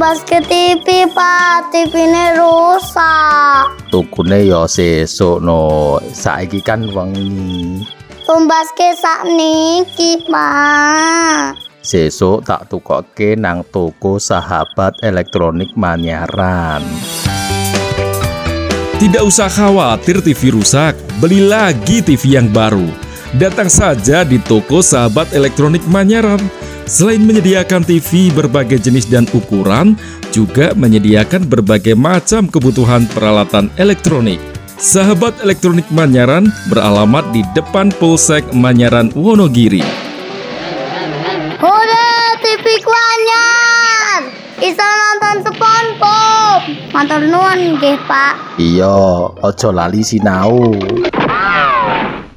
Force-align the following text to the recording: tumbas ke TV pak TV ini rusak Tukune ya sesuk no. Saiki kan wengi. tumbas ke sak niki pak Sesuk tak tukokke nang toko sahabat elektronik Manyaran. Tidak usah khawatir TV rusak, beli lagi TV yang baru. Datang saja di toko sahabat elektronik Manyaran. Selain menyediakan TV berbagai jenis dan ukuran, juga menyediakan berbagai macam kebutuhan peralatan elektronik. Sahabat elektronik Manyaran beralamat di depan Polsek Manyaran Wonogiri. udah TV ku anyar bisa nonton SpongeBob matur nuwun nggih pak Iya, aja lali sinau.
tumbas 0.00 0.24
ke 0.24 0.40
TV 0.48 1.12
pak 1.12 1.76
TV 1.76 2.08
ini 2.08 2.40
rusak 2.40 3.84
Tukune 3.92 4.48
ya 4.48 4.64
sesuk 4.64 5.44
no. 5.44 6.00
Saiki 6.16 6.64
kan 6.64 6.88
wengi. 6.88 7.84
tumbas 8.24 8.72
ke 8.72 8.96
sak 8.96 9.28
niki 9.28 10.24
pak 10.24 11.60
Sesuk 11.84 12.48
tak 12.48 12.72
tukokke 12.72 13.36
nang 13.36 13.60
toko 13.68 14.16
sahabat 14.16 14.96
elektronik 15.04 15.76
Manyaran. 15.76 16.80
Tidak 18.96 19.20
usah 19.20 19.52
khawatir 19.52 20.24
TV 20.24 20.56
rusak, 20.56 20.96
beli 21.20 21.44
lagi 21.44 22.00
TV 22.00 22.40
yang 22.40 22.48
baru. 22.48 22.88
Datang 23.36 23.68
saja 23.68 24.24
di 24.24 24.40
toko 24.40 24.80
sahabat 24.80 25.36
elektronik 25.36 25.84
Manyaran. 25.84 26.69
Selain 26.90 27.22
menyediakan 27.22 27.86
TV 27.86 28.34
berbagai 28.34 28.82
jenis 28.82 29.06
dan 29.06 29.22
ukuran, 29.30 29.94
juga 30.34 30.74
menyediakan 30.74 31.46
berbagai 31.46 31.94
macam 31.94 32.50
kebutuhan 32.50 33.06
peralatan 33.14 33.70
elektronik. 33.78 34.42
Sahabat 34.74 35.38
elektronik 35.38 35.86
Manyaran 35.94 36.50
beralamat 36.66 37.30
di 37.30 37.46
depan 37.54 37.94
Polsek 37.94 38.42
Manyaran 38.50 39.14
Wonogiri. 39.14 39.86
udah 41.62 42.24
TV 42.42 42.66
ku 42.82 42.90
anyar 42.90 44.20
bisa 44.58 44.82
nonton 44.82 45.36
SpongeBob 45.46 46.60
matur 46.90 47.22
nuwun 47.22 47.78
nggih 47.78 48.00
pak 48.10 48.34
Iya, 48.58 49.30
aja 49.44 49.68
lali 49.70 50.02
sinau. 50.02 50.74